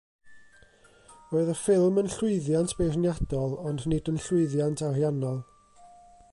[1.33, 5.41] Roedd y ffilm yn llwyddiant beirniadol ond nid yn llwyddiant ariannol.